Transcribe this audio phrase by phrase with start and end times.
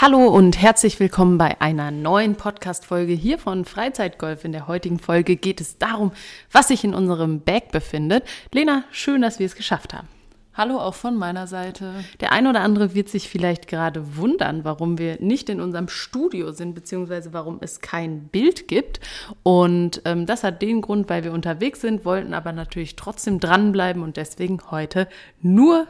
[0.00, 4.44] Hallo und herzlich willkommen bei einer neuen Podcast-Folge hier von Freizeitgolf.
[4.44, 6.12] In der heutigen Folge geht es darum,
[6.52, 8.22] was sich in unserem Bag befindet.
[8.52, 10.06] Lena, schön, dass wir es geschafft haben.
[10.54, 11.94] Hallo auch von meiner Seite.
[12.20, 16.52] Der ein oder andere wird sich vielleicht gerade wundern, warum wir nicht in unserem Studio
[16.52, 19.00] sind, beziehungsweise warum es kein Bild gibt.
[19.42, 24.04] Und ähm, das hat den Grund, weil wir unterwegs sind, wollten aber natürlich trotzdem dranbleiben
[24.04, 25.08] und deswegen heute
[25.42, 25.88] nur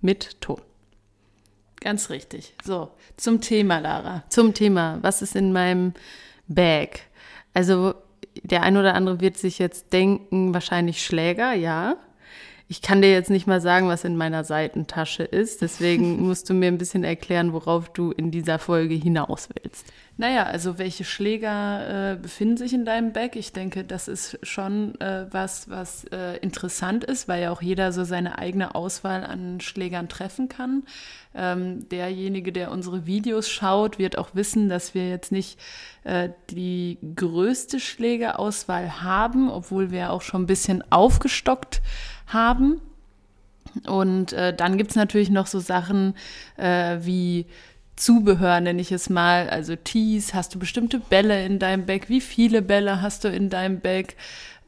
[0.00, 0.60] mit Ton.
[1.80, 2.54] Ganz richtig.
[2.64, 4.24] So, zum Thema, Lara.
[4.28, 5.94] Zum Thema, was ist in meinem
[6.48, 7.00] Bag?
[7.54, 7.94] Also
[8.42, 11.96] der ein oder andere wird sich jetzt denken, wahrscheinlich Schläger, ja.
[12.70, 15.62] Ich kann dir jetzt nicht mal sagen, was in meiner Seitentasche ist.
[15.62, 19.86] Deswegen musst du mir ein bisschen erklären, worauf du in dieser Folge hinaus willst.
[20.18, 23.36] Naja, also welche Schläger äh, befinden sich in deinem Bag?
[23.36, 27.92] Ich denke, das ist schon äh, was, was äh, interessant ist, weil ja auch jeder
[27.92, 30.82] so seine eigene Auswahl an Schlägern treffen kann.
[31.34, 35.58] Ähm, derjenige, der unsere Videos schaut, wird auch wissen, dass wir jetzt nicht
[36.02, 42.17] äh, die größte Schlägerauswahl haben, obwohl wir auch schon ein bisschen aufgestockt haben.
[43.86, 46.14] Und äh, dann gibt es natürlich noch so Sachen
[46.56, 47.46] äh, wie
[47.96, 49.48] Zubehör, nenne ich es mal.
[49.50, 52.08] Also Tees, hast du bestimmte Bälle in deinem Bag?
[52.08, 54.14] Wie viele Bälle hast du in deinem Bag?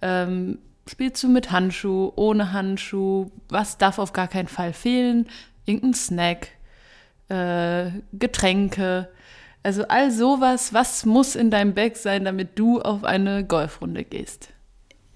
[0.02, 3.30] Ähm, spielst du mit Handschuh, ohne Handschuh?
[3.48, 5.28] Was darf auf gar keinen Fall fehlen?
[5.64, 6.48] Irgendein Snack,
[7.28, 9.08] äh, Getränke.
[9.62, 14.48] Also all sowas, was muss in deinem Bag sein, damit du auf eine Golfrunde gehst?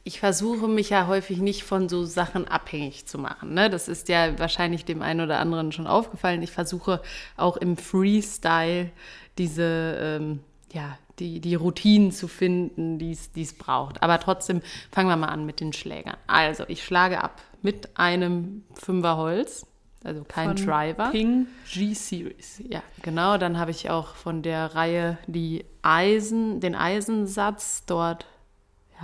[0.05, 3.55] Ich versuche mich ja häufig nicht von so Sachen abhängig zu machen.
[3.55, 3.71] Ne?
[3.71, 6.43] Das ist ja wahrscheinlich dem einen oder anderen schon aufgefallen.
[6.43, 7.01] Ich versuche
[7.39, 8.91] auch im Freestyle
[9.39, 10.41] diese, ähm,
[10.73, 14.03] ja, die, die Routinen zu finden, die es braucht.
[14.03, 14.61] Aber trotzdem
[14.93, 16.17] fangen wir mal an mit den Schlägern.
[16.27, 19.67] Also, ich schlage ab mit einem Fünferholz,
[20.03, 21.11] also kein von Driver.
[21.13, 22.63] Ping G-Series.
[22.69, 23.39] Ja, genau.
[23.39, 28.27] Dann habe ich auch von der Reihe die Eisen, den Eisensatz dort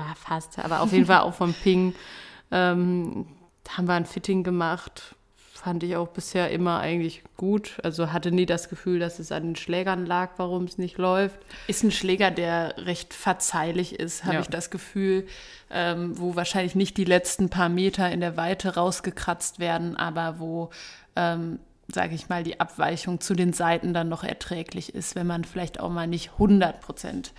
[0.09, 1.95] ja, fast, aber auf jeden Fall auch vom Ping.
[2.51, 3.27] Ähm,
[3.69, 5.15] haben wir ein Fitting gemacht.
[5.53, 7.79] Fand ich auch bisher immer eigentlich gut.
[7.83, 11.39] Also hatte nie das Gefühl, dass es an den Schlägern lag, warum es nicht läuft.
[11.67, 14.41] Ist ein Schläger, der recht verzeihlich ist, habe Ja.
[14.41, 15.27] ich das Gefühl,
[15.71, 20.71] ähm, wo wahrscheinlich nicht die letzten paar Meter in der Weite rausgekratzt werden, aber wo,
[21.15, 21.59] ähm,
[21.93, 25.79] sage ich mal, die Abweichung zu den Seiten dann noch erträglich ist, wenn man vielleicht
[25.79, 27.33] auch mal nicht 100 Prozent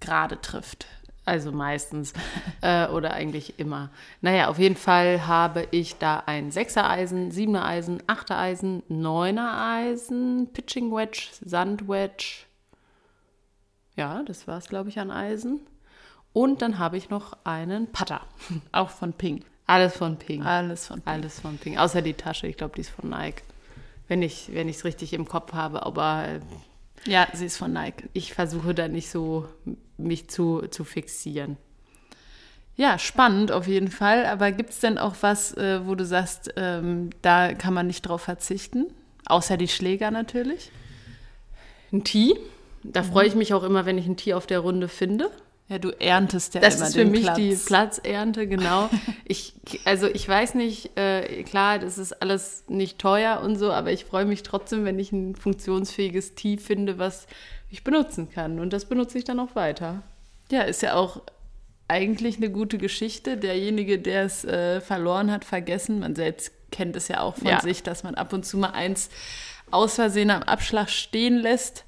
[0.00, 0.86] gerade trifft.
[1.26, 2.12] Also meistens
[2.60, 3.90] äh, oder eigentlich immer.
[4.20, 9.76] Naja, auf jeden Fall habe ich da ein 6er Eisen, 7er Eisen, 8er Eisen, 9er
[9.76, 12.44] Eisen, Pitching Wedge, Sand Wedge.
[13.96, 15.60] Ja, das war es, glaube ich, an Eisen.
[16.32, 18.20] Und dann habe ich noch einen Putter.
[18.72, 19.44] Auch von Ping.
[19.66, 20.42] Alles von Ping.
[20.42, 21.12] Alles von Ping.
[21.12, 21.78] Alles von Ping.
[21.78, 23.42] Außer die Tasche, ich glaube, die ist von Nike.
[24.08, 26.40] Wenn ich wenn ich es richtig im Kopf habe, aber äh,
[27.10, 28.10] Ja, sie ist von Nike.
[28.12, 29.48] ich versuche da nicht so
[29.96, 31.56] mich zu, zu fixieren.
[32.76, 34.26] Ja, spannend auf jeden Fall.
[34.26, 38.02] Aber gibt es denn auch was, äh, wo du sagst, ähm, da kann man nicht
[38.02, 38.86] drauf verzichten?
[39.26, 40.70] Außer die Schläger natürlich.
[41.92, 42.34] Ein Tee.
[42.82, 43.06] Da Mhm.
[43.06, 45.30] freue ich mich auch immer, wenn ich ein Tee auf der Runde finde.
[45.68, 47.36] Ja, du erntest ja Das immer ist für den mich Platz.
[47.36, 48.90] die Platzernte, genau.
[49.24, 49.54] ich,
[49.86, 54.04] also ich weiß nicht, äh, klar, das ist alles nicht teuer und so, aber ich
[54.04, 57.26] freue mich trotzdem, wenn ich ein funktionsfähiges Tee finde, was
[57.74, 58.58] ich benutzen kann.
[58.58, 60.02] Und das benutze ich dann auch weiter.
[60.50, 61.22] Ja, ist ja auch
[61.88, 63.36] eigentlich eine gute Geschichte.
[63.36, 66.00] Derjenige, der es äh, verloren hat, vergessen.
[66.00, 67.60] Man selbst kennt es ja auch von Ja.
[67.60, 69.10] sich, dass man ab und zu mal eins
[69.70, 71.84] aus Versehen am Abschlag stehen lässt.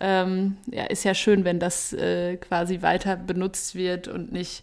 [0.00, 4.62] Ähm, ja, ist ja schön, wenn das äh, quasi weiter benutzt wird und nicht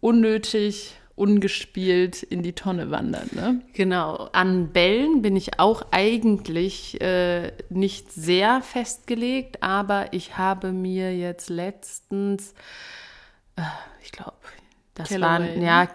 [0.00, 3.34] unnötig, ungespielt in die Tonne wandert.
[3.34, 3.60] Ne?
[3.74, 11.14] Genau, an Bällen bin ich auch eigentlich äh, nicht sehr festgelegt, aber ich habe mir
[11.14, 12.54] jetzt letztens,
[13.56, 13.62] äh,
[14.02, 14.32] ich glaube,
[15.00, 15.64] das Callaway, waren ne?
[15.64, 15.88] ja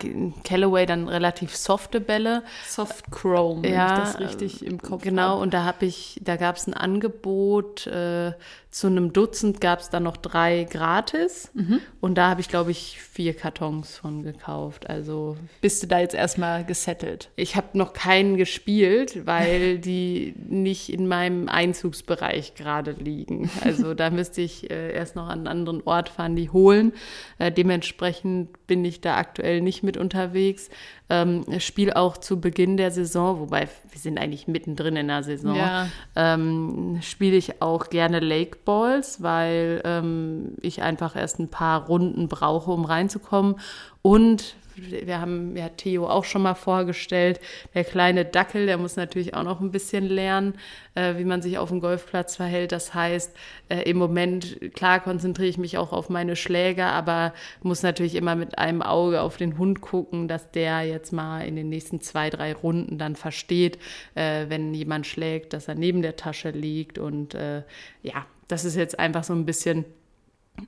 [0.43, 2.43] Callaway dann relativ softe Bälle.
[2.67, 5.41] Soft Chrome, wenn ja, ich das richtig im Kopf Genau, habe.
[5.41, 8.33] und da habe ich, da gab es ein Angebot, äh,
[8.75, 11.49] zu einem Dutzend gab es dann noch drei gratis.
[11.53, 11.79] Mhm.
[12.01, 14.89] Und da habe ich, glaube ich, vier Kartons von gekauft.
[14.89, 17.29] Also Bist du da jetzt erstmal gesettelt?
[17.37, 23.49] ich habe noch keinen gespielt, weil die nicht in meinem Einzugsbereich gerade liegen.
[23.63, 26.91] Also da müsste ich äh, erst noch an einen anderen Ort fahren, die holen.
[27.39, 30.69] Äh, dementsprechend bin ich da aktuell nicht mit unterwegs.
[31.09, 35.55] Ähm, spiele auch zu Beginn der Saison, wobei wir sind eigentlich mittendrin in der Saison,
[35.55, 35.87] Ja.
[36.15, 42.27] ähm, spiele ich auch gerne Lake Balls, weil ähm, ich einfach erst ein paar Runden
[42.27, 43.59] brauche, um reinzukommen.
[44.01, 47.39] Und wir haben ja Theo auch schon mal vorgestellt,
[47.73, 50.55] der kleine Dackel, der muss natürlich auch noch ein bisschen lernen,
[50.95, 52.73] äh, wie man sich auf dem Golfplatz verhält.
[52.73, 53.35] Das heißt,
[53.69, 58.35] äh, im Moment, klar, konzentriere ich mich auch auf meine Schläger, aber muss natürlich immer
[58.35, 62.29] mit einem Auge auf den Hund gucken, dass der jetzt mal in den nächsten zwei,
[62.29, 63.77] drei Runden dann versteht,
[64.15, 66.97] äh, wenn jemand schlägt, dass er neben der Tasche liegt.
[66.97, 67.63] Und äh,
[68.01, 69.85] ja, das ist jetzt einfach so ein bisschen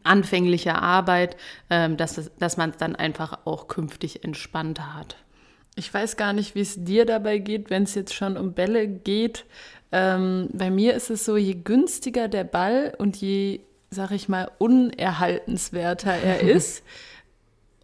[0.03, 1.37] anfängliche Arbeit,
[1.69, 5.15] ähm, dass, es- dass man es dann einfach auch künftig entspannter hat.
[5.75, 8.87] Ich weiß gar nicht, wie es dir dabei geht, wenn es jetzt schon um Bälle
[8.87, 9.45] geht.
[9.91, 14.49] Ähm, bei mir ist es so, je günstiger der Ball und je, sag ich mal,
[14.57, 16.83] unerhaltenswerter er ist,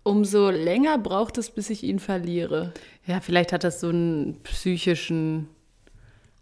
[0.03, 2.73] umso länger braucht es, bis ich ihn verliere.
[3.05, 5.47] Ja, vielleicht hat das so einen psychischen,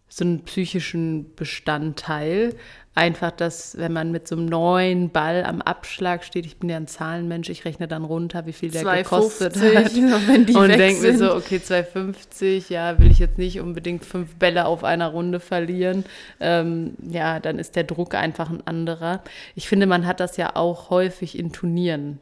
[0.09, 2.55] so einen psychischen Bestandteil.
[2.93, 6.75] Einfach, dass wenn man mit so einem neuen Ball am Abschlag steht, ich bin ja
[6.75, 10.55] ein Zahlenmensch, ich rechne dann runter, wie viel der gekostet 2,50, hat.
[10.55, 14.83] und denke mir so, okay, 2,50, ja, will ich jetzt nicht unbedingt fünf Bälle auf
[14.83, 16.03] einer Runde verlieren.
[16.41, 19.23] Ähm, ja, dann ist der Druck einfach ein anderer.
[19.55, 22.19] Ich finde, man hat das ja auch häufig in Turnieren.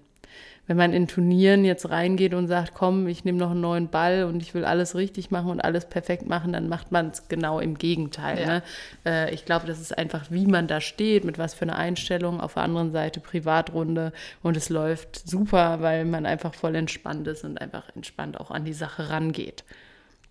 [0.69, 4.25] Wenn man in Turnieren jetzt reingeht und sagt, komm, ich nehme noch einen neuen Ball
[4.25, 7.59] und ich will alles richtig machen und alles perfekt machen, dann macht man es genau
[7.59, 8.39] im Gegenteil.
[8.39, 8.45] Ja.
[8.45, 8.63] Ne?
[9.03, 12.39] Äh, ich glaube, das ist einfach, wie man da steht, mit was für einer Einstellung.
[12.39, 14.13] Auf der anderen Seite Privatrunde
[14.43, 18.63] und es läuft super, weil man einfach voll entspannt ist und einfach entspannt auch an
[18.63, 19.63] die Sache rangeht.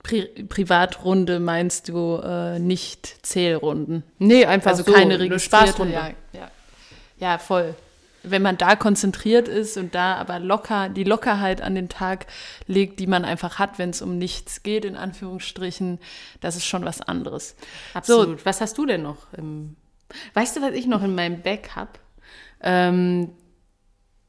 [0.04, 4.04] Pri Privatrunde meinst du äh, nicht Zählrunden?
[4.20, 5.66] Nee, einfach Also so, keine eine registrierte.
[5.66, 5.94] Spaßrunde.
[5.94, 6.50] Ja, ja.
[7.18, 7.74] ja, voll.
[8.30, 12.26] Wenn man da konzentriert ist und da aber locker die Lockerheit an den Tag
[12.66, 15.98] legt, die man einfach hat, wenn es um nichts geht, in Anführungsstrichen,
[16.40, 17.56] das ist schon was anderes.
[17.94, 18.44] Absolut.
[18.44, 19.32] Was hast du denn noch?
[19.32, 19.76] Im
[20.34, 21.92] weißt du, was ich noch in meinem Bag habe?
[22.60, 23.30] Ähm,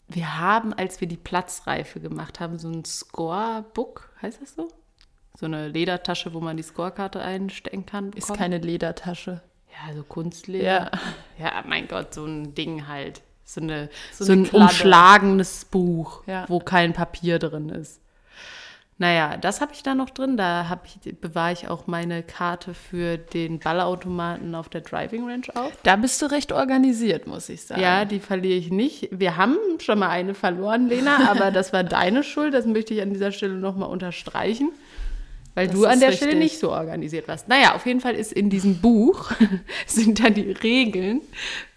[0.07, 4.69] wir haben, als wir die Platzreife gemacht haben, so ein Scorebook, heißt das so?
[5.39, 8.07] So eine Ledertasche, wo man die Scorekarte einstecken kann.
[8.07, 8.39] Ist bekommen.
[8.39, 9.41] keine Ledertasche.
[9.71, 10.65] Ja, so Kunstleder.
[10.65, 10.91] Ja.
[11.37, 13.21] Ja, mein Gott, so ein Ding halt.
[13.51, 14.63] So, eine, so, So eine ein Kladde.
[14.65, 16.45] umschlagenes Buch, Ja.
[16.47, 17.99] wo kein Papier drin ist.
[19.01, 20.35] Naja, das habe ich da noch drin.
[20.35, 25.71] Da ich, bewahre ich auch meine Karte für den Ballautomaten auf der Driving Range auf.
[25.83, 27.81] Da bist du recht organisiert, muss ich sagen.
[27.81, 29.07] Ja, die verliere ich nicht.
[29.11, 32.53] Wir haben schon mal eine verloren, Lena, aber das war deine Schuld.
[32.53, 34.69] Das möchte ich an dieser Stelle nochmal unterstreichen.
[35.55, 36.27] Weil Das du an der richtig.
[36.27, 37.47] Stelle nicht so organisiert warst.
[37.47, 39.31] Naja, auf jeden Fall ist in diesem Buch
[39.87, 41.21] sind da die Regeln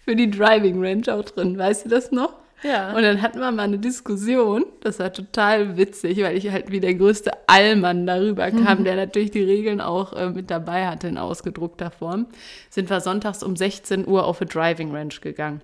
[0.05, 1.57] für die Driving Range auch drin.
[1.57, 2.33] Weißt du das noch?
[2.63, 2.95] Ja.
[2.95, 4.65] Und dann hatten wir mal eine Diskussion.
[4.81, 9.31] Das war total witzig, weil ich halt wie der größte Allmann darüber kam, der natürlich
[9.31, 12.27] die Regeln auch äh, mit dabei hatte in ausgedruckter Form.
[12.69, 15.61] Sind wir sonntags um 16 Uhr auf eine Driving Range gegangen.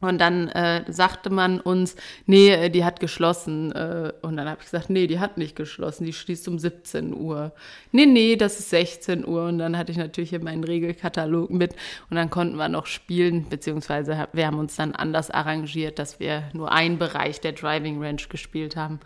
[0.00, 1.96] Und dann äh, sagte man uns,
[2.26, 3.72] nee, äh, die hat geschlossen.
[3.72, 7.12] Äh, und dann habe ich gesagt, nee, die hat nicht geschlossen, die schließt um 17
[7.14, 7.52] Uhr.
[7.90, 9.46] Nee, nee, das ist 16 Uhr.
[9.46, 11.74] Und dann hatte ich natürlich hier meinen Regelkatalog mit.
[12.10, 16.44] Und dann konnten wir noch spielen, beziehungsweise wir haben uns dann anders arrangiert, dass wir
[16.52, 19.00] nur einen Bereich der Driving Range gespielt haben.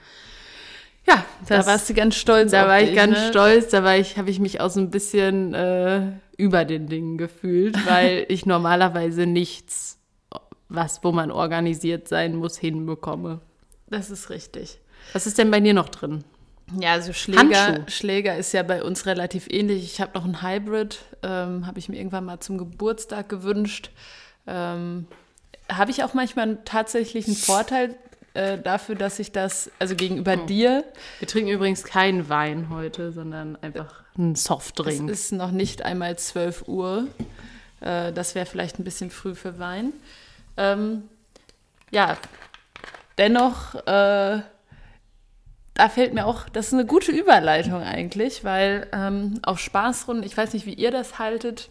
[1.07, 2.53] Ja, da warst du ganz stolz.
[2.53, 3.29] da war ich dich, ganz ne?
[3.31, 7.19] stolz, da war ich, habe ich mich auch so ein bisschen äh, über den Dingen
[7.19, 9.99] gefühlt, weil ich normalerweise nichts,
[10.75, 13.41] was, wo man organisiert sein muss, hinbekomme.
[13.89, 14.79] Das ist richtig.
[15.13, 16.25] Was ist denn bei dir noch drin?
[16.81, 17.91] Ja, also Schläger, Handschuh.
[17.91, 19.85] Schläger ist ja bei uns relativ ähnlich.
[19.85, 23.91] Ich habe noch einen Hybrid, ähm, habe ich mir irgendwann mal zum Geburtstag gewünscht.
[24.47, 25.07] Ähm,
[25.71, 27.95] habe ich auch manchmal tatsächlich einen Vorteil
[28.35, 30.85] äh, dafür, dass ich das, also gegenüber dir,
[31.19, 35.11] Wir trinken übrigens keinen Wein heute, sondern einfach einen es Softdrink.
[35.11, 37.07] ist noch nicht einmal 12 Uhr.
[37.81, 39.93] Äh, das wäre vielleicht ein bisschen früh für Wein.
[40.63, 41.03] Ähm,
[41.91, 42.17] ja,
[43.19, 44.41] dennoch, äh,
[45.75, 50.37] da fällt mir auch, das ist eine gute Überleitung eigentlich, weil ähm, auf Spaßrunden, ich
[50.37, 51.71] weiß nicht, wie ihr das haltet,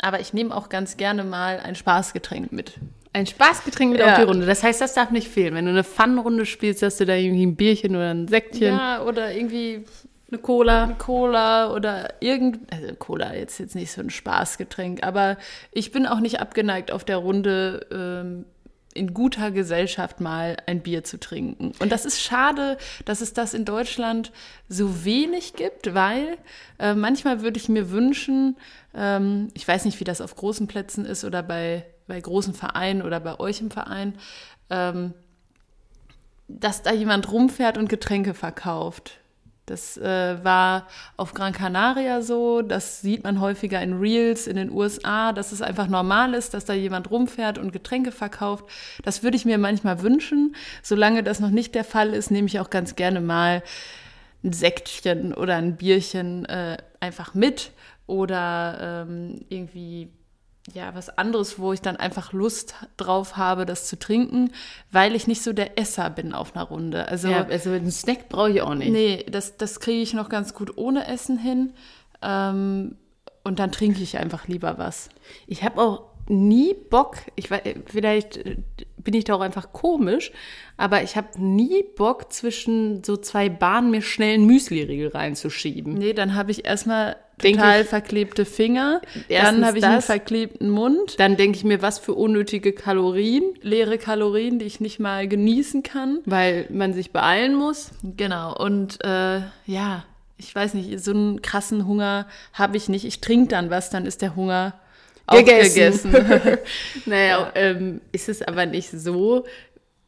[0.00, 2.78] aber ich nehme auch ganz gerne mal ein Spaßgetränk mit.
[3.12, 4.12] Ein Spaßgetränk mit Ja.
[4.12, 4.46] auf die Runde.
[4.46, 5.54] Das heißt, das darf nicht fehlen.
[5.54, 9.02] Wenn du eine Pfannenrunde spielst, hast du da irgendwie ein Bierchen oder ein Säckchen, Ja,
[9.02, 9.84] oder irgendwie
[10.30, 10.94] eine Cola.
[10.98, 15.36] Cola oder irgend, also Cola jetzt jetzt nicht so ein Spaßgetränk, aber
[15.72, 18.44] ich bin auch nicht abgeneigt auf der Runde ähm,
[18.92, 21.72] in guter Gesellschaft mal ein Bier zu trinken.
[21.78, 24.32] Und das ist schade, dass es das in Deutschland
[24.68, 26.36] so wenig gibt, weil
[26.78, 28.56] äh, manchmal würde ich mir wünschen,
[28.94, 33.02] ähm, ich weiß nicht, wie das auf großen Plätzen ist oder bei, bei großen Vereinen
[33.02, 34.14] oder bei euch im Verein,
[34.70, 35.14] ähm,
[36.48, 39.19] dass da jemand rumfährt und Getränke verkauft.
[39.66, 44.70] Das äh, war auf Gran Canaria so, das sieht man häufiger in Reels in den
[44.70, 48.64] USA, dass es einfach normal ist, dass da jemand rumfährt und Getränke verkauft.
[49.04, 50.56] Das würde ich mir manchmal wünschen.
[50.82, 53.62] Solange das noch nicht der Fall ist, nehme ich auch ganz gerne mal
[54.42, 57.72] ein Sektchen oder ein Bierchen äh, einfach mit
[58.06, 60.10] oder ähm, irgendwie
[60.74, 64.52] ja, was anderes, wo ich dann einfach Lust drauf habe, das zu trinken,
[64.90, 67.08] weil ich nicht so der Esser bin auf einer Runde.
[67.08, 68.90] Also, ja, also einen Snack brauche ich auch nicht.
[68.90, 71.72] Nee, das, das kriege ich noch ganz gut ohne Essen hin.
[72.22, 72.96] Ähm,
[73.42, 75.08] und dann trinke ich einfach lieber was.
[75.46, 78.44] Ich habe auch nie Bock, ich weiß, vielleicht
[78.98, 80.30] bin ich da auch einfach komisch,
[80.76, 85.94] aber ich habe nie Bock, zwischen so zwei Bahnen mir schnell einen Müsli-Riegel reinzuschieben.
[85.94, 90.70] Nee, dann habe ich erstmal total ich, verklebte Finger, dann habe ich das, einen verklebten
[90.70, 91.18] Mund.
[91.18, 93.42] Dann denke ich mir, was für unnötige Kalorien.
[93.62, 96.20] Leere Kalorien, die ich nicht mal genießen kann.
[96.24, 97.90] Weil man sich beeilen muss.
[98.02, 100.04] Genau, und äh, ja,
[100.36, 103.04] ich weiß nicht, so einen krassen Hunger habe ich nicht.
[103.04, 104.74] Ich trinke dann was, dann ist der Hunger
[105.30, 106.12] gegessen.
[106.12, 106.12] gegessen.
[107.06, 107.52] naja, ja.
[107.54, 109.44] ähm, ist es aber nicht so.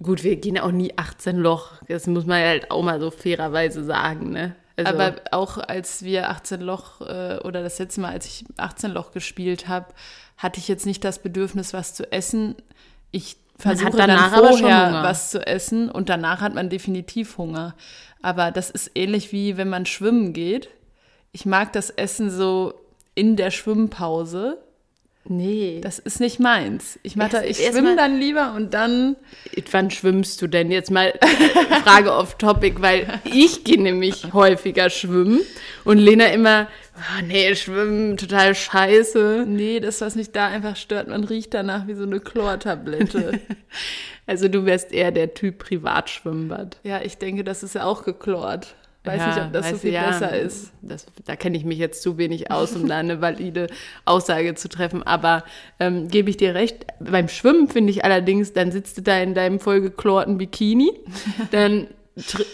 [0.03, 1.73] Gut, wir gehen auch nie 18 Loch.
[1.89, 4.57] Das muss man halt auch mal so fairerweise sagen, ne?
[4.77, 8.91] Also, aber auch als wir 18 Loch äh, oder das letzte Mal, als ich 18
[8.91, 9.87] Loch gespielt habe,
[10.37, 12.57] hatte ich jetzt nicht das Bedürfnis, was zu essen.
[13.11, 17.75] Ich versuche dann vorher was zu essen und danach hat man definitiv Hunger.
[18.23, 20.69] Aber das ist ähnlich wie wenn man schwimmen geht.
[21.33, 22.75] Ich mag das Essen so
[23.15, 24.59] in der Schwimmpause
[25.25, 25.81] Nee.
[25.83, 26.99] Das ist nicht meins.
[27.03, 29.17] Ich, mach da, ich schwimme dann lieber und dann.
[29.71, 30.71] Wann schwimmst du denn?
[30.73, 31.13] Jetzt mal
[31.85, 35.41] Frage off topic, weil ich gehe nämlich häufiger schwimmen
[35.85, 39.45] und Lena immer, oh, nee, schwimmen, total scheiße.
[39.47, 43.41] Nee, das, was mich da einfach stört, man riecht danach wie so eine Chlortablette.
[44.27, 46.79] also du wärst eher der Typ Privatschwimmbad.
[46.83, 48.75] Ja, ich denke, das ist ja auch geklort.
[49.05, 50.71] Weiß ja, nicht, ob das so viel ja, besser ist.
[50.81, 53.67] Das, da kenne ich mich jetzt zu wenig aus, um da eine valide
[54.05, 55.03] Aussage zu treffen.
[55.03, 55.43] Aber
[55.81, 56.87] ähm, gebe ich dir recht.
[57.01, 60.93] Beim Schwimmen finde ich allerdings, dann sitzt du da in deinem vollgeklorten Bikini,
[61.51, 61.89] dann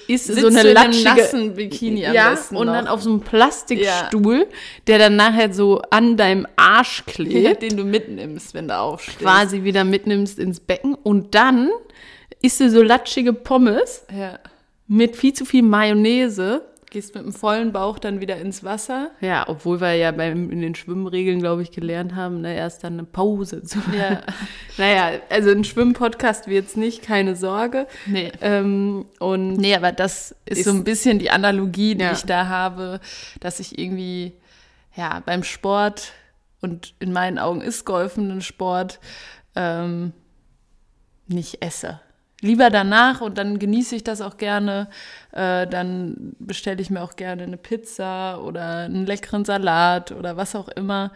[0.07, 2.73] ist Sitzt so eine latschige Bikini am ja, und noch.
[2.73, 4.57] dann auf so einem Plastikstuhl, ja.
[4.87, 9.19] der dann nachher so an deinem Arsch klebt, den du mitnimmst, wenn du aufstehst.
[9.19, 11.71] Quasi wieder mitnimmst ins Becken und dann
[12.41, 14.07] isst du so latschige Pommes.
[14.17, 14.39] Ja
[14.89, 16.63] mit viel zu viel Mayonnaise.
[16.91, 19.11] Gehst mit einem vollen Bauch dann wieder ins Wasser.
[19.21, 22.95] Ja, obwohl wir ja beim, in den Schwimmregeln, glaube ich, gelernt haben, ne, erst dann
[22.95, 23.99] eine Pause zu machen.
[23.99, 24.23] Ja.
[24.79, 27.87] naja, also ein Schwimmpodcast wird es nicht, keine Sorge.
[28.07, 28.33] Nee.
[28.41, 32.13] Ähm, und nee, aber das ist, ist, so ein bisschen die Analogie, die ja.
[32.13, 33.01] ich da habe,
[33.41, 34.33] dass ich irgendwie,
[34.97, 36.13] ja, beim Sport
[36.63, 38.99] und in meinen Augen ist Golfen ein Sport,
[39.55, 40.15] ähm,
[41.27, 42.01] nicht esse
[42.41, 44.89] lieber danach und dann genieße ich das auch gerne.
[45.33, 50.55] Äh, dann bestelle ich mir auch gerne eine Pizza oder einen leckeren Salat oder was
[50.55, 51.13] auch immer.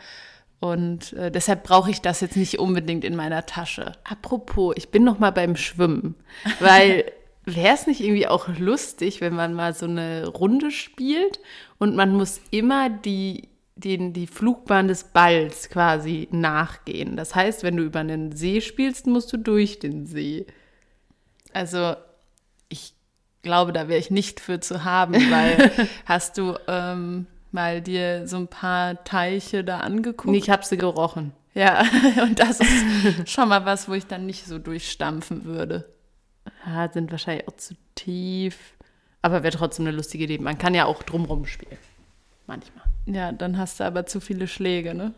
[0.60, 3.92] Und äh, deshalb brauche ich das jetzt nicht unbedingt in meiner Tasche.
[4.04, 6.14] Apropos, ich bin noch mal beim Schwimmen,
[6.60, 7.10] weil
[7.44, 11.40] wäre es nicht irgendwie auch lustig, wenn man mal so eine Runde spielt
[11.78, 17.16] und man muss immer die den, die Flugbahn des Balls quasi nachgehen.
[17.16, 20.46] Das heißt, wenn du über einen See spielst, musst du durch den See.
[21.52, 21.94] Also
[22.68, 22.94] ich
[23.42, 25.71] glaube, da wäre ich nicht für zu haben, weil
[26.06, 30.30] hast du ähm, mal dir so ein paar Teiche da angeguckt?
[30.30, 31.32] Nee, ich habe sie gerochen.
[31.54, 31.85] Ja,
[32.23, 35.88] und das ist schon mal was, wo ich dann nicht so durchstampfen würde.
[36.66, 38.75] Ja, sind wahrscheinlich auch zu tief.
[39.21, 40.38] Aber wäre trotzdem eine lustige Idee.
[40.38, 41.78] Man kann ja auch drumrum spielen.
[42.47, 42.85] Manchmal.
[43.06, 45.14] Ja, dann hast du aber zu viele Schläge, ne?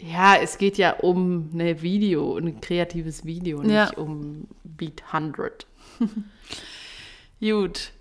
[0.00, 3.90] Ja, es geht ja um ein Video, ein kreatives Video, nicht ja.
[3.96, 5.66] um Beat 100.
[7.40, 7.92] Gut.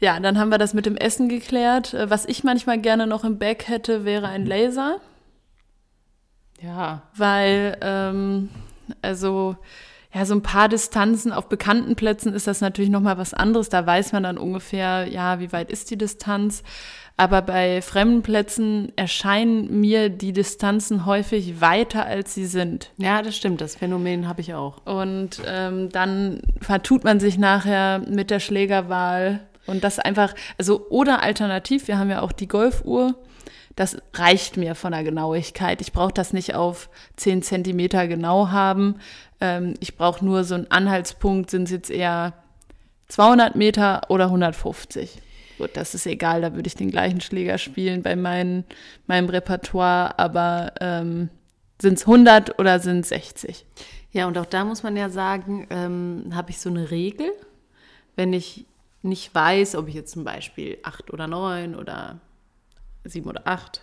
[0.00, 1.94] Ja, dann haben wir das mit dem Essen geklärt.
[1.94, 5.00] Äh, was ich manchmal gerne noch im Back hätte, wäre ein Laser.
[6.60, 7.02] Ja.
[7.14, 8.48] Weil, ähm,
[9.00, 9.56] also,
[10.14, 13.70] ja, so ein paar Distanzen auf bekannten Plätzen ist das natürlich nochmal was anderes.
[13.70, 16.62] Da weiß man dann ungefähr, ja, wie weit ist die Distanz.
[17.16, 22.90] Aber bei fremden Plätzen erscheinen mir die Distanzen häufig weiter, als sie sind.
[22.98, 23.60] Ja, das stimmt.
[23.60, 24.84] Das Phänomen habe ich auch.
[24.86, 29.40] Und ähm, dann vertut man sich nachher mit der Schlägerwahl.
[29.66, 33.14] Und das einfach, also oder alternativ, wir haben ja auch die Golfuhr.
[33.76, 35.80] Das reicht mir von der Genauigkeit.
[35.80, 38.96] Ich brauche das nicht auf 10 Zentimeter genau haben.
[39.40, 42.34] Ähm, ich brauche nur so einen Anhaltspunkt, sind es jetzt eher
[43.08, 45.20] 200 Meter oder 150.
[45.58, 48.64] Gut, das ist egal, da würde ich den gleichen Schläger spielen bei mein,
[49.06, 51.28] meinem Repertoire, aber ähm,
[51.80, 53.66] sind es 100 oder sind es 60?
[54.12, 57.30] Ja, und auch da muss man ja sagen, ähm, habe ich so eine Regel,
[58.16, 58.66] wenn ich
[59.02, 62.20] nicht weiß, ob ich jetzt zum Beispiel acht oder neun oder
[63.04, 63.82] sieben oder acht,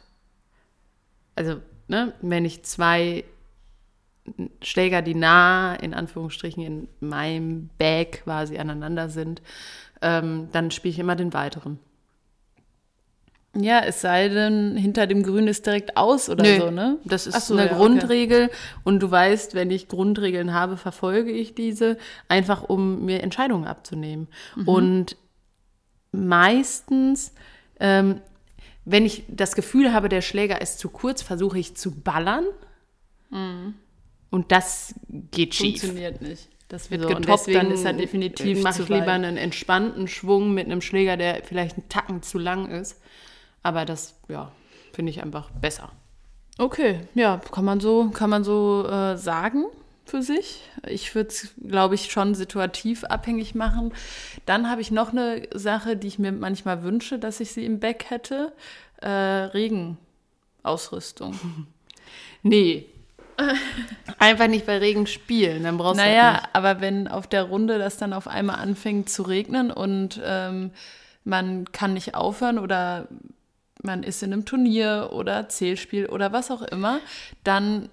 [1.36, 3.24] also ne, wenn ich zwei
[4.62, 9.42] Schläger, die nah in Anführungsstrichen in meinem Bag quasi aneinander sind,
[10.02, 11.80] ähm, dann spiele ich immer den weiteren.
[13.62, 16.98] Ja, es sei denn, hinter dem Grün ist direkt aus oder Nö, so, ne?
[17.04, 17.78] Das ist so, eine ja, okay.
[17.78, 18.50] Grundregel
[18.84, 21.98] und du weißt, wenn ich Grundregeln habe, verfolge ich diese,
[22.28, 24.28] einfach um mir Entscheidungen abzunehmen.
[24.56, 24.68] Mhm.
[24.68, 25.18] Und
[26.12, 27.34] meistens,
[27.80, 28.22] ähm,
[28.86, 32.46] wenn ich das Gefühl habe, der Schläger ist zu kurz, versuche ich zu ballern.
[33.32, 34.96] Und das
[35.32, 35.84] geht schief.
[35.84, 35.88] Mhm.
[35.88, 36.50] Funktioniert nicht.
[36.68, 40.54] Das wird So, getoppt, dann deswegen ist er definitiv mache ich lieber einen entspannten Schwung
[40.54, 43.02] mit einem Schläger, der vielleicht einen Tacken zu lang ist.
[43.64, 44.52] Aber das, ja,
[44.94, 45.92] finde ich einfach besser.
[46.58, 49.66] Okay, ja, kann man so, kann man so äh, sagen
[50.06, 50.62] für sich.
[50.88, 53.94] Ich würde es, glaube ich, schon situativ abhängig machen.
[54.46, 57.80] Dann habe ich noch eine Sache, die ich mir manchmal wünsche, dass ich sie im
[57.80, 58.52] Back hätte.
[59.02, 59.08] Äh,
[60.64, 61.40] Regenausrüstung.
[62.42, 62.86] Nee.
[64.18, 66.44] Einfach nicht bei Regen spielen, dann brauchst du Naja, nicht.
[66.54, 70.72] aber wenn auf der Runde das dann auf einmal anfängt zu regnen und ähm,
[71.26, 73.10] man kann nicht aufhören oder
[73.82, 77.00] man ist in einem Turnier oder Zählspiel oder was auch immer,
[77.44, 77.90] dann,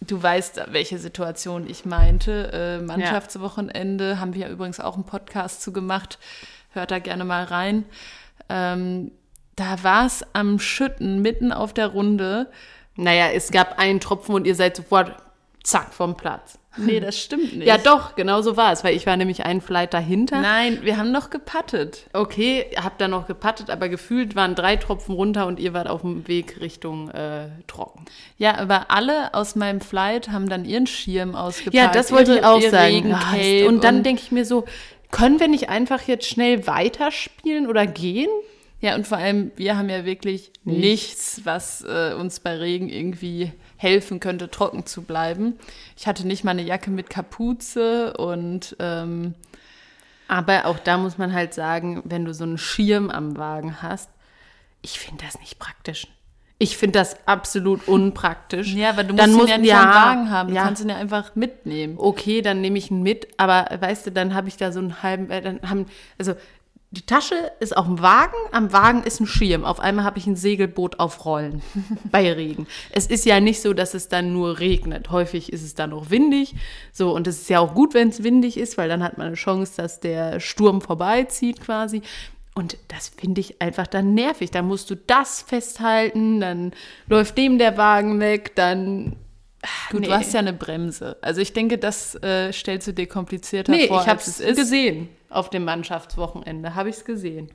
[0.00, 2.52] du weißt, welche Situation ich meinte.
[2.52, 6.18] Äh, Mannschaftswochenende haben wir ja übrigens auch einen Podcast zu gemacht.
[6.72, 7.84] Hört da gerne mal rein.
[8.48, 9.12] Ähm,
[9.56, 12.50] da war es am Schütten mitten auf der Runde.
[12.96, 15.16] Naja, es gab einen Tropfen und ihr seid sofort
[15.62, 16.58] zack vom Platz.
[16.76, 17.66] Nee, das stimmt nicht.
[17.66, 20.40] Ja, doch, genau so war es, weil ich war nämlich einen Flight dahinter.
[20.40, 22.06] Nein, wir haben noch gepattet.
[22.12, 26.02] Okay, hab dann noch gepattet, aber gefühlt waren drei Tropfen runter und ihr wart auf
[26.02, 28.04] dem Weg Richtung äh, trocken.
[28.38, 31.74] Ja, aber alle aus meinem Flight haben dann ihren Schirm ausgepackt.
[31.74, 33.12] Ja, das wollte ich auch sagen.
[33.12, 34.64] Regencape und dann denke ich mir so,
[35.10, 38.30] können wir nicht einfach jetzt schnell weiterspielen oder gehen?
[38.80, 43.52] Ja, und vor allem, wir haben ja wirklich nichts, was äh, uns bei Regen irgendwie
[43.80, 45.58] helfen könnte, trocken zu bleiben.
[45.96, 49.34] Ich hatte nicht mal eine Jacke mit Kapuze und ähm,
[50.28, 54.10] Aber auch da muss man halt sagen, wenn du so einen Schirm am Wagen hast,
[54.82, 56.06] ich finde das nicht praktisch.
[56.58, 58.74] Ich finde das absolut unpraktisch.
[58.74, 60.48] ja, aber du musst Dann ihn musst- ja nicht ja, am Wagen haben.
[60.50, 60.62] Du ja.
[60.64, 61.94] kannst ihn ja einfach mitnehmen.
[61.96, 65.02] okay, dann nehme ich ihn mit, aber weißt du, dann habe ich da so einen
[65.02, 65.86] halben, äh, dann haben,
[66.18, 66.34] also
[66.92, 69.64] die Tasche ist auf dem Wagen, am Wagen ist ein Schirm.
[69.64, 71.62] Auf einmal habe ich ein Segelboot auf Rollen
[72.10, 72.66] bei Regen.
[72.90, 75.10] Es ist ja nicht so, dass es dann nur regnet.
[75.10, 76.56] Häufig ist es dann auch windig.
[76.92, 79.28] So, und es ist ja auch gut, wenn es windig ist, weil dann hat man
[79.28, 82.02] eine Chance, dass der Sturm vorbeizieht quasi.
[82.56, 84.50] Und das finde ich einfach dann nervig.
[84.50, 86.72] Da musst du das festhalten, dann
[87.06, 89.14] läuft dem der Wagen weg, dann.
[89.90, 90.06] Gut, Nee.
[90.06, 91.16] du hast ja eine Bremse.
[91.20, 94.40] Also ich denke, das äh, stellst du dir komplizierter Nee, vor, ich habe als es
[94.40, 94.56] es ist.
[94.56, 95.08] gesehen.
[95.28, 97.50] Auf dem Mannschaftswochenende habe ich es gesehen.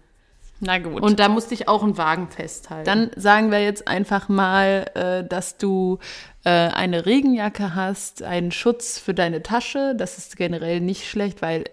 [0.61, 1.01] Na gut.
[1.01, 2.85] Und da musste ich auch einen Wagen festhalten.
[2.85, 5.99] Dann sagen wir jetzt einfach mal, äh, dass du
[6.45, 9.95] äh, eine Regenjacke hast, einen Schutz für deine Tasche.
[9.97, 11.65] Das ist generell nicht schlecht, weil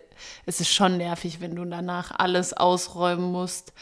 [0.47, 3.73] es ist schon nervig, wenn du danach alles ausräumen musst,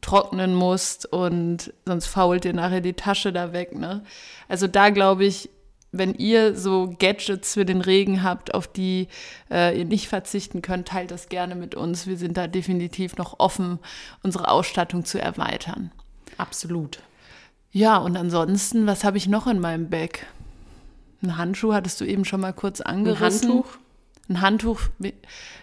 [0.00, 3.74] trocknen musst und sonst fault dir nachher die Tasche da weg.
[3.76, 4.04] Ne?
[4.48, 5.48] Also da glaube ich,
[5.96, 9.08] wenn ihr so Gadgets für den Regen habt, auf die
[9.50, 12.06] äh, ihr nicht verzichten könnt, teilt das gerne mit uns.
[12.06, 13.78] Wir sind da definitiv noch offen,
[14.22, 15.92] unsere Ausstattung zu erweitern.
[16.36, 17.00] Absolut.
[17.70, 20.26] Ja, und ansonsten, was habe ich noch in meinem Bag?
[21.22, 23.50] Ein Handschuh hattest du eben schon mal kurz Ein angerissen.
[23.50, 23.78] Handtuch.
[24.28, 24.80] Ein Handtuch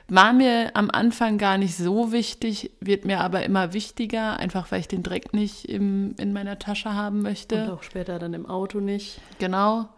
[0.08, 4.82] war mir am Anfang gar nicht so wichtig, wird mir aber immer wichtiger, einfach weil
[4.82, 7.74] ich den Dreck nicht im, in meiner Tasche haben Und möchte.
[7.74, 9.20] auch später dann im Auto nicht.
[9.40, 9.90] Genau.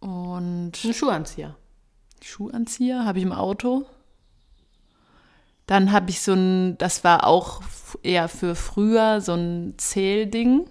[0.00, 1.54] Und Ein Schuhanzieher.
[2.22, 3.84] Schuhanzieher habe ich im Auto.
[5.66, 7.62] Dann habe ich so ein, das war auch
[8.02, 10.68] eher für früher, so ein Zählding.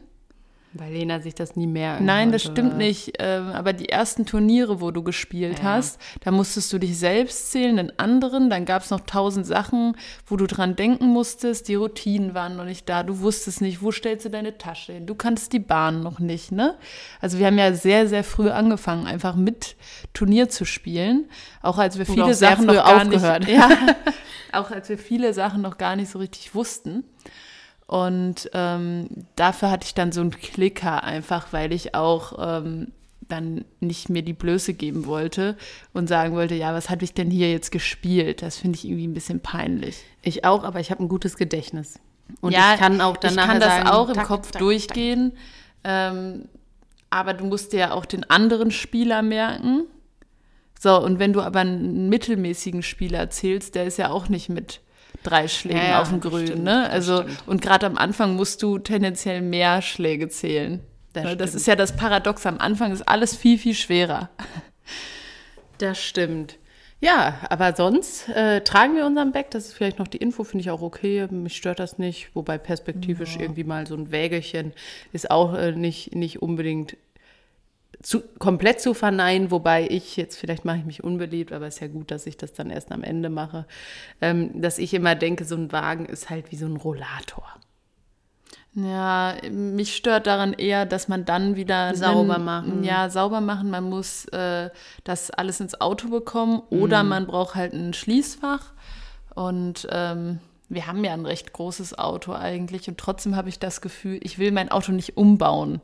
[0.74, 2.78] Weil Lena sich das nie merken Nein, das stimmt oder?
[2.78, 3.16] nicht.
[3.20, 5.64] Ähm, aber die ersten Turniere, wo du gespielt Ja.
[5.66, 8.50] hast, da musstest du dich selbst zählen, den anderen.
[8.50, 11.68] Dann gab es noch tausend Sachen, wo du dran denken musstest.
[11.68, 13.04] Die Routinen waren noch nicht da.
[13.04, 15.08] Du wusstest nicht, wo stellst du deine Tasche hin.
[15.08, 16.78] Du kanntest die Bahn noch nicht, ne?
[17.20, 19.76] Also wir haben ja sehr, sehr früh angefangen, einfach mit
[20.14, 21.26] Turnier zu spielen.
[21.62, 23.42] Auch als wir viele Sachen noch gar aufgehört.
[23.46, 23.58] nicht.
[23.58, 23.70] Ja,
[24.54, 27.04] auch als wir viele Sachen noch gar nicht so richtig wussten.
[27.92, 32.94] Und ähm, dafür hatte ich dann so einen Klicker einfach, weil ich auch ähm,
[33.28, 35.58] dann nicht mir die Blöße geben wollte
[35.92, 38.44] und sagen wollte, ja, was hatte ich denn hier jetzt gespielt?
[38.44, 40.06] Das finde ich irgendwie ein bisschen peinlich.
[40.22, 42.00] Ich auch, aber ich habe ein gutes Gedächtnis.
[42.40, 44.62] Und ja, ich kann auch danach ich kann das sagen, auch im tak, Kopf tak,
[44.62, 45.34] durchgehen.
[45.84, 46.48] Ähm,
[47.10, 49.84] aber du musst dir ja auch den anderen Spieler merken.
[50.80, 54.80] So, und wenn du aber einen mittelmäßigen Spieler zählst, der ist ja auch nicht mit
[55.24, 56.48] drei Schlägen Ja, ja, auf dem Grün.
[56.48, 56.90] stimmt, ne?
[56.90, 60.80] Also, und gerade am Anfang musst du tendenziell mehr Schläge zählen.
[61.14, 62.46] Das Ne, das ist ja das Paradox.
[62.46, 64.30] Am Anfang ist alles viel, viel schwerer.
[65.78, 66.58] Das stimmt.
[67.04, 69.50] Ja, aber sonst äh, tragen wir unseren Bag.
[69.52, 71.28] Das ist vielleicht noch die Info, finde ich auch okay.
[71.32, 72.30] Mich stört das nicht.
[72.36, 74.72] Wobei perspektivisch irgendwie mal so ein Wägelchen
[75.12, 76.96] ist auch äh, nicht, nicht unbedingt
[78.02, 79.52] zu, komplett zu verneinen.
[79.52, 82.54] Wobei ich, jetzt vielleicht mache ich mich unbeliebt, aber ist ja gut, dass ich das
[82.54, 83.66] dann erst am Ende mache.
[84.22, 87.48] Ähm, dass ich immer denke, so ein Wagen ist halt wie so ein Rollator.
[88.74, 92.84] Ja, mich stört daran eher, dass man dann wieder Sauber einen- machen.
[92.86, 93.70] Ja, sauber machen.
[93.70, 94.70] Man muss äh,
[95.04, 98.72] das alles ins Auto bekommen oder man braucht halt ein Schließfach.
[99.36, 100.40] Und ähm,
[100.72, 104.40] wir haben ja ein recht großes Auto eigentlich und trotzdem habe ich das Gefühl, ich
[104.40, 105.82] will mein Auto nicht umbauen,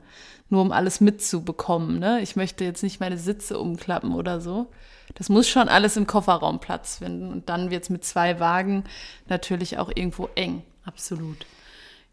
[0.49, 1.99] nur um alles mitzubekommen.
[1.99, 2.21] Ne?
[2.21, 4.67] Ich möchte jetzt nicht meine Sitze umklappen oder so.
[5.15, 8.85] Das muss schon alles im Kofferraum Platz finden und dann wird es mit zwei Wagen
[9.27, 10.63] natürlich auch irgendwo eng.
[10.85, 11.45] Absolut.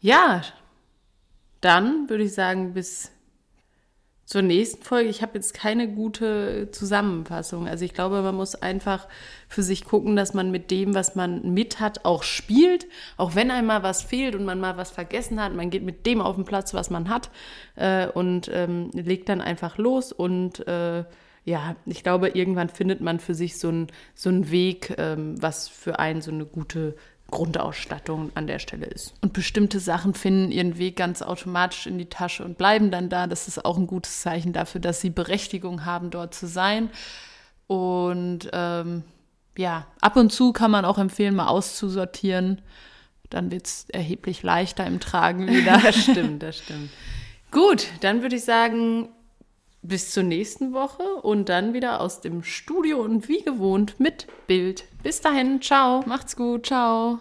[0.01, 0.43] Ja,
[1.61, 3.13] dann würde ich sagen, bis
[4.25, 5.11] zur nächsten Folge.
[5.11, 7.69] Ich habe jetzt keine gute Zusammenfassung.
[7.69, 9.07] Also ich glaube, man muss einfach
[9.49, 12.87] für sich gucken, dass man mit dem, was man mit hat, auch spielt.
[13.17, 15.55] Auch wenn einem mal was fehlt und man mal was vergessen hat.
[15.55, 17.31] Man geht mit dem auf den Platz, was man hat
[17.77, 20.13] äh, und ähm, legt dann einfach los.
[20.13, 21.05] Und äh,
[21.45, 25.69] ja, ich glaube, irgendwann findet man für sich so einen so einen Weg, ähm, was
[25.69, 26.97] für einen so eine gute
[27.35, 29.13] Grundausstattung an der Stelle ist.
[29.21, 33.27] Und bestimmte Sachen finden ihren Weg ganz automatisch in die Tasche und bleiben dann da.
[33.27, 36.91] Das ist auch ein gutes Zeichen dafür, dass sie Berechtigung haben, dort zu sein.
[37.67, 39.03] Und ähm,
[39.59, 42.63] ja, ab und zu kann man auch empfehlen, mal auszusortieren.
[43.31, 45.79] Dann wird es erheblich leichter im Tragen wieder.
[45.79, 46.91] Das stimmt, das stimmt.
[47.51, 49.09] Gut, dann würde ich sagen,
[49.85, 54.85] bis zur nächsten Woche und dann wieder aus dem Studio und wie gewohnt mit Bild.
[55.03, 56.03] Bis dahin, ciao.
[56.07, 57.21] Macht's gut, ciao.